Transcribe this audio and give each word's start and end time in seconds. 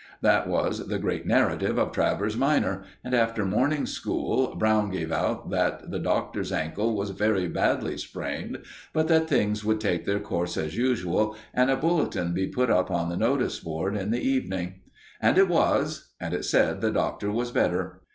That 0.23 0.47
was 0.49 0.87
the 0.87 0.97
great 0.97 1.27
narrative 1.27 1.77
of 1.77 1.91
Travers 1.91 2.35
minor, 2.35 2.81
and 3.03 3.13
after 3.13 3.45
morning 3.45 3.85
school 3.85 4.55
Brown 4.55 4.89
gave 4.89 5.11
out 5.11 5.51
that 5.51 5.91
the 5.91 5.99
Doctor's 5.99 6.51
ankle 6.51 6.95
was 6.97 7.11
very 7.11 7.47
badly 7.47 7.99
sprained, 7.99 8.63
but 8.93 9.07
that 9.09 9.27
things 9.29 9.63
would 9.63 9.79
take 9.79 10.05
their 10.05 10.19
course 10.19 10.57
as 10.57 10.75
usual, 10.75 11.35
and 11.53 11.69
a 11.69 11.75
bulletin 11.77 12.33
be 12.33 12.47
put 12.47 12.71
up 12.71 12.89
on 12.89 13.09
the 13.09 13.15
notice 13.15 13.59
board 13.59 13.95
in 13.95 14.09
the 14.09 14.27
evening. 14.27 14.81
And 15.21 15.37
it 15.37 15.47
was, 15.47 16.15
and 16.19 16.33
it 16.33 16.45
said 16.45 16.81
the 16.81 16.89
Doctor 16.89 17.31
was 17.31 17.51
better. 17.51 18.01